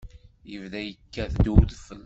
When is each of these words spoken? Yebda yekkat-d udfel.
Yebda 0.51 0.79
yekkat-d 0.83 1.45
udfel. 1.55 1.99